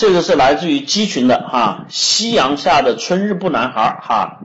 [0.00, 4.40] 这个是来自于鸡群的哈，夕阳下的春日部男孩哈，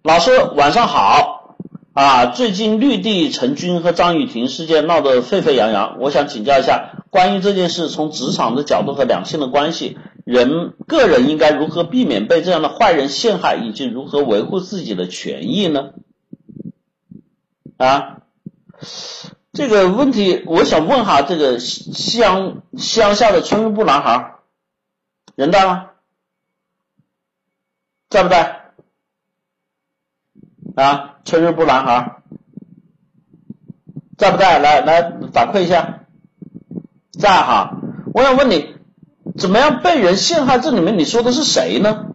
[0.00, 1.56] 老师晚上好
[1.92, 15.94] 啊，最近绿地陈军和张雨婷事件闹得沸沸扬扬，我想请教一下，关于这件事，从职场的角度和两性的关系，人个人应该如何避免被这样的坏人陷害，以及如何维护自己的权益呢？
[17.76, 18.18] 啊？
[19.52, 24.34] 这个问题，我想问哈，这个夕阳夕阳下的春日部男孩，
[25.40, 25.86] 人在吗？
[28.10, 28.72] 在不在？
[30.76, 32.16] 啊，春日部男孩，
[34.18, 34.58] 在不在？
[34.58, 35.00] 来来
[35.32, 36.00] 反馈一下，
[37.18, 37.80] 在哈。
[38.12, 38.76] 我想问你，
[39.38, 40.58] 怎么样被人陷害？
[40.58, 42.12] 这里面你说的是谁呢？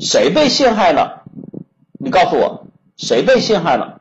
[0.00, 1.22] 谁被陷害了？
[1.92, 2.66] 你告诉我，
[2.96, 4.00] 谁被陷害了？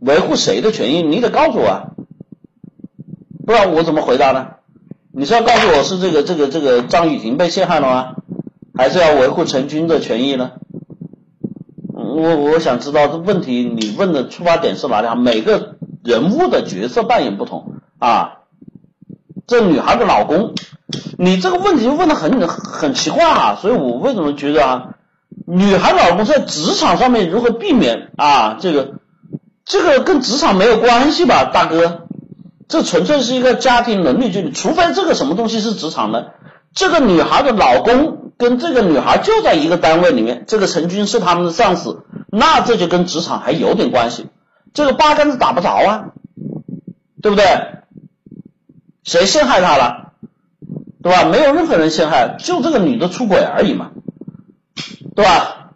[0.00, 1.02] 维护谁的权益？
[1.02, 1.90] 你得告诉我，啊，
[3.44, 4.55] 不然我怎么回答呢？
[5.18, 8.16] 你是要告诉我是这个这个这个张雨婷被陷害了吗？
[8.76, 10.52] 还是要维护陈军的权益呢？
[11.94, 15.14] 我我想知道这问题你问的出发点是哪里啊？
[15.14, 18.40] 每个人物的角色扮演不同啊。
[19.46, 20.52] 这女孩的老公，
[21.16, 24.88] 你这个问题问的很很奇怪啊，所以我为什么觉得啊，
[25.46, 28.96] 女孩老公在职场上面如何避免啊这个？
[29.64, 32.05] 这个跟职场没有关系吧，大哥，
[32.68, 34.50] 这纯粹是一个家庭伦理距离。
[34.50, 36.34] 除非这个什么东西是职场的，
[36.74, 44.26] 这个女孩的老公跟这个女孩就在一个单位里面，这个陈军是他们的上司，那这就跟职场还有点关系。
[44.74, 46.04] 这个八竿子打不着啊，
[47.22, 47.44] 对不对？
[49.04, 50.12] 谁陷害他了，
[51.02, 51.24] 对吧？
[51.24, 53.92] 没有任何人陷害，就这个女的出轨而已嘛，
[55.14, 55.70] 对吧？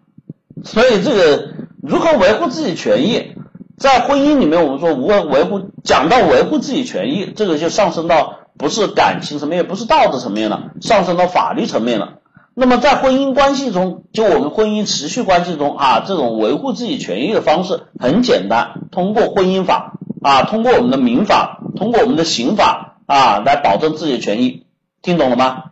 [0.65, 3.37] 所以这个如何维护自己权益？
[3.81, 12.19] 在婚姻里面，我们说无维护，讲到维护自己权益，这个就上升到不是感情层面，也不是道德层面了，上升到法律层面了。
[12.53, 24.67] 那么在婚姻关系中，就我们婚姻持续关系中啊，这种维护自己权益的方式很简单，通过婚姻法啊，通过我们的民法，通过我们的刑法啊，来保证自己的权益，
[25.01, 25.65] 听懂了吗？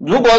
[0.00, 0.30] 如果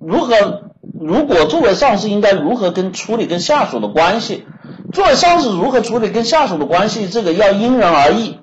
[0.00, 0.70] 如何，
[1.00, 4.44] 如果作为上司应该如何跟处理跟下属的关系？
[4.94, 8.38] 作为上司如何处理跟下属的关系，这个要因人而异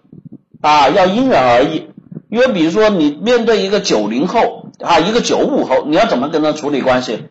[0.61, 1.89] 啊，要因人而异。
[2.29, 7.29] 因为比如说你面对一个九零后啊，一个九五后，你要怎么跟他处理关系？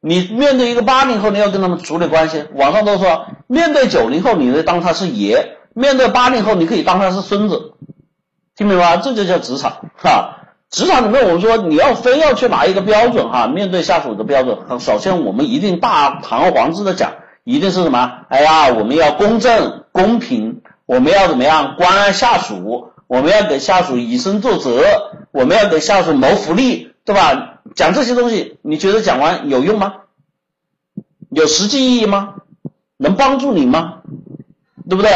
[0.00, 2.44] 你面对一个八零后，你要跟他们处理关系？
[2.54, 7.72] 网上都说，面对九零后，你得当他是爷；面对八零后，你可以当他是孙子。
[8.56, 9.02] 听明白吗？
[9.02, 10.32] 这就叫职场哈。
[10.70, 17.12] 职场里面，我们说你要非要去拿一个标准哈，面对下属的标准，首先我们一定大堂皇之的讲。
[17.46, 18.26] 一定是什么？
[18.28, 22.90] 哎呀，我们要公正公平，我们要怎么样关爱下属？
[23.06, 24.82] 我们要给下属以身作则，
[25.30, 27.60] 我们要给下属谋福利，对吧？
[27.76, 29.94] 讲这些东西，你觉得讲完有用吗？
[31.30, 32.34] 有实际意义吗？
[32.96, 33.98] 能帮助你吗？
[34.88, 35.12] 对不对？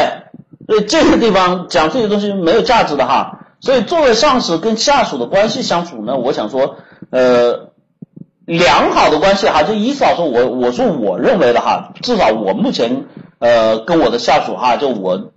[0.69, 3.41] 所以这个地方讲这些东西没有价值的哈。
[3.59, 6.77] 所以作为上司跟下属的关系相处呢，我想说，
[7.11, 7.70] 呃。
[8.59, 13.07] 良好的关系哈，就意思说，我我说我认为的哈，至少我目前
[13.39, 15.31] 呃跟我的下属哈，就我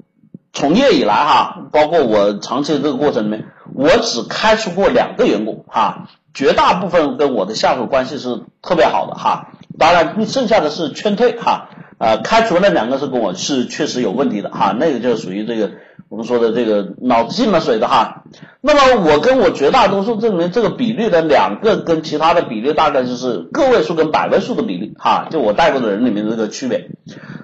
[0.52, 11.70] 从业以来哈，包括我长期的这个过程里面，我只开除过两个员工哈，绝大部分跟我的下属关系是特别好的哈，当然剩下的是劝退哈，
[12.00, 15.72] 呃，开除那两个是跟我是确实有问题的哈，那个就属于这个。
[16.10, 18.24] 我们说的这个脑子进了水的哈，
[18.62, 26.92] 那么我跟我绝大多数这里面这个比例的两个跟其他的比例大概就是个位数跟百位数的比例哈，就我带过的人里面的这个区别。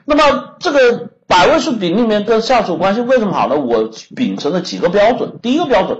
[0.05, 3.59] 那么这个百位数比例里面跟下属关系为什么好呢？
[3.59, 5.39] 我秉承了几个标准。
[5.41, 5.99] 第一个标准，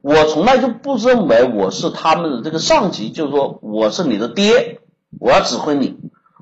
[0.00, 4.80] 我从来就不认为我是他们的这个上级，就是说我是你的爹，
[5.18, 5.96] 我要指挥你。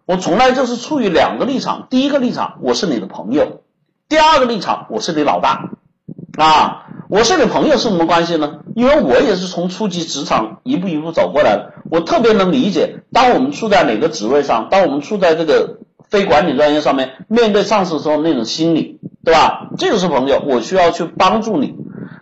[0.06, 3.62] 我从来就是处于两个立场，第一个立场我是你的朋友。
[4.08, 5.70] 第二个立场，我是你老大
[6.36, 8.58] 啊，我是你朋友是什么关系呢？
[8.76, 19.70] 因为我也是从初级职场一步一步走过来的，我特别能理解，当我们处在哪个职位上，当我们处在这个非管理专业上面，面对上司的时候那种心理，对吧？
[19.78, 21.74] 这就是朋友，我需要去帮助你。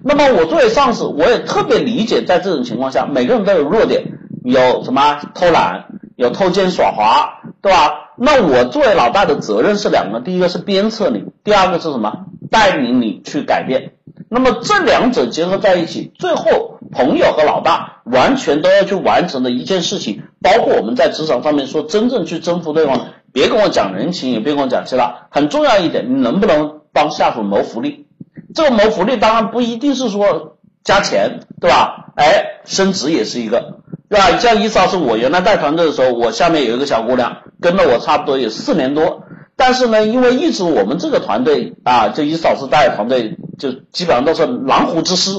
[0.04, 5.86] 那么我作为上司，我也特别理解，在这种情况下，每个人都有弱点，有什么偷懒，
[6.16, 8.10] 有偷奸耍滑，对吧？
[8.16, 12.26] 那我作为老大的责任是两个，第一个是鞭策你，第二个是什么？
[12.50, 13.92] 带领你去改变。
[14.28, 28.06] 那么这两者结合在一起，最后朋友和老大完全都要去完成的一件事情，包括我们在职场上面说真正去征服对方，别跟我讲人情，也别跟我讲其他，很重要一点，你能不能帮下属谋福利？
[28.54, 32.12] 这个谋福利当然不一定是说加钱，对吧？
[32.16, 32.48] 哎。
[32.64, 33.78] 升职也是一个，
[34.08, 34.38] 对吧？
[34.38, 39.21] 像伊老师，我原来带团队的时候，我下面有一个小姑娘，跟了我差不多有四年多，
[39.64, 45.30] 但是呢，因为一直我们这个团队啊，就伊老师带的团队，就基本上都是狼虎之师，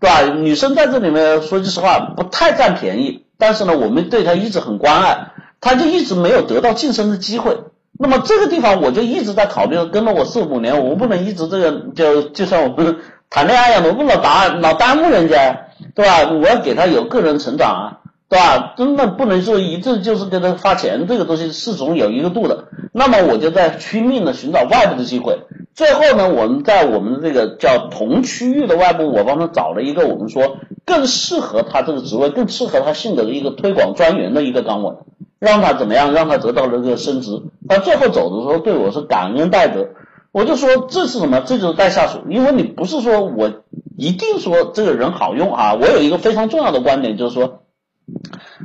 [0.00, 0.22] 对吧？
[0.22, 5.28] 女生在这里面说句实话不太占便宜，但是呢，我们对她一直很关爱，
[5.60, 7.58] 她就一直没有得到晋升的机会。
[7.96, 12.96] 那么这个地方我就一直在考虑，跟了我四五年，我不能一直这个就就像我们
[13.30, 16.28] 谈恋爱一样，我不能老打老耽误人家，对吧？
[16.32, 17.99] 我要给他有个人成长啊，
[18.30, 18.74] 对吧？
[18.76, 22.68] 真的不能说一直就是给他发钱，这个东西是总有一个度的。
[22.92, 25.40] 那么我就在拼命的寻找外部的机会，
[25.74, 34.94] 最后呢，我们在我们这个叫同区域的外部，我帮他找了一个我们说更适合他这个职位、更适合他性格的一个推广专员的一个岗位。
[35.40, 36.12] 让他怎么样？
[36.12, 39.88] 让他得到了这个升职，他最后走的时候对我是感恩戴德。
[40.32, 41.40] 我就说这是什么？
[41.40, 43.50] 这就是带下属，因为你不是说我
[43.96, 45.74] 一定说这个人好用啊。
[45.74, 47.62] 我有一个非常重要的观点，就是说，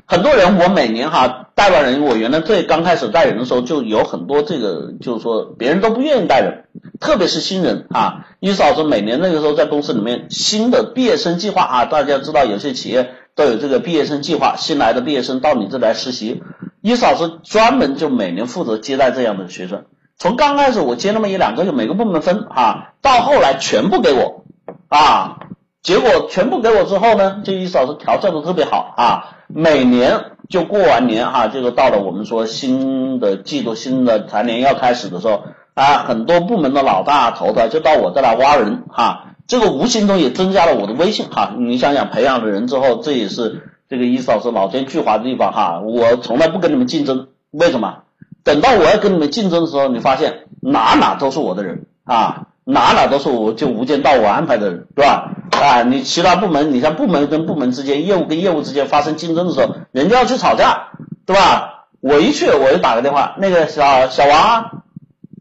[0.06, 6.66] 很多人我每年哈带完人，我原来最刚开始带人的时候就有很多这个，就是说别人都不愿意带人，
[7.00, 8.28] 特别是新人啊。
[8.40, 16.44] 伊嫂子每年那个时候在公司里面新的毕业生计划啊，大家知道有些企业都有这个毕业生计划，新来的毕业生到你这来实习。
[16.82, 19.86] 伊嫂子专门就每年负责接待这样的学生，
[20.18, 24.44] 从刚开始我接那么一两个，就每个部门分啊，到后来全部给我
[24.88, 25.45] 啊，
[25.86, 35.44] 结果全部给我之后呢，这伊嫂子调教的特别好啊，每年就过完年哈，这个到了我们说新的季度、新的财年要开始的时候
[35.76, 43.70] 啊，很多部门的老大头头就到我这来挖人哈，这个无形中也增加了我的威信哈，你想想培养了人之后，这也是。
[43.88, 47.98] 这个意思是老奸巨猾的地方哈，我从来不跟你们竞争，为什么？
[48.44, 55.34] 等到我要跟你们竞争的时候，你发现哪哪都是我的人啊，哪哪都是我就无间道我安排的人，对吧？
[55.62, 60.90] 啊，你其他部门，你像部门跟部门之间，业务跟业务之间发生竞争的时候，人家要去吵架，
[61.26, 61.86] 对吧？
[62.02, 64.84] 我一去我就打个电话，那个小小王，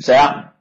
[0.00, 0.52] 谁啊？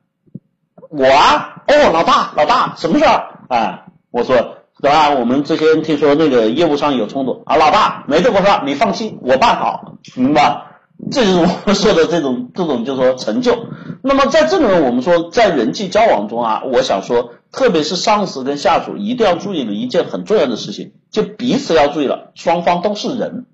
[0.89, 3.39] 我啊，哦，老大，老大，什么事儿？
[3.49, 4.57] 啊，我说。
[4.81, 5.11] 对吧？
[5.11, 10.63] 我们之前听说那个业务上有冲突啊，老大没这回事，你放心，我办好，明白？
[11.09, 13.67] 这就是我们说的这种这种，就是说成就。
[14.01, 23.45] 那么在这里面，我们说在人际交往中啊，我想说，特别是上司跟下属一定要注意的一件很重要的事情，就彼此要注意了，双方都是人。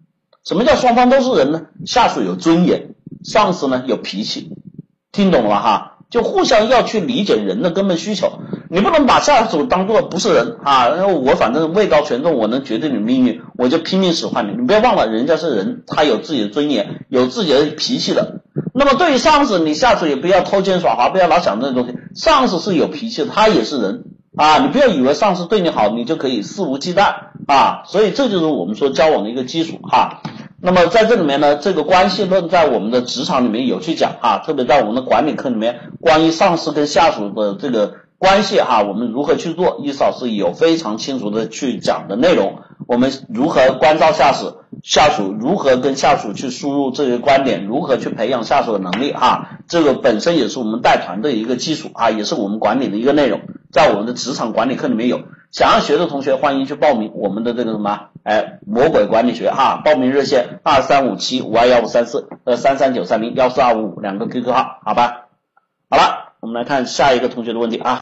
[0.43, 1.67] 什么叫双方都是人呢？
[1.85, 4.53] 下属有尊严，上司呢有脾气，
[5.11, 5.97] 听懂了哈？
[6.09, 8.39] 就互相要去理解人的根本需求。
[8.71, 10.87] 你不能把下属当做不是人啊！
[10.89, 14.55] 然后我反正位高权重，我能决定你命运，我就拼命使唤你。
[14.59, 18.41] 你不要忘了，人家是人，他有自己的尊严，有自己的脾气的。
[18.79, 21.97] 那么对于上司，你下属也不要偷奸耍滑，不要老想这些东西。
[22.15, 24.05] 上司是有脾气的，他也是人
[24.37, 24.59] 啊！
[24.59, 27.13] 你不要以为上司对你好，你就可以肆无忌惮
[27.45, 27.83] 啊！
[27.87, 30.21] 所以这就是我们说交往的一个基础哈。
[30.61, 37.95] 那么在这里面呢，这个关系论在我们的职场里面有去讲啊，特别在我们的管理课里面，关于上司跟下属的这个。
[38.19, 39.79] 关系哈，我们如何去做？
[39.81, 42.57] 伊嫂是有非常清楚的去讲的内容。
[42.85, 44.57] 我们如何关照下属？
[44.83, 47.65] 下属如何跟下属去输入这些观点？
[47.65, 49.11] 如何去培养下属的能力？
[49.13, 55.21] 哈，这个本身也是我们带团队一个基础啊，也是我们管理的一个内容，在我们的职场管理课里面有。
[55.51, 58.09] 想要学的同学，欢迎去报名我们的这个什么？
[58.21, 65.25] 哎，魔鬼管理学哈，报名热线二三五七五二幺五三四呃三三九三零幺四二五五两个 QQ 号，好吧？
[65.89, 67.97] 好了，我们来看下一个同学的问题啊。